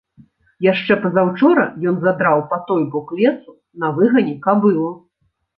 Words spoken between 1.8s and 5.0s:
ён задраў па той бок лесу на выгане кабылу.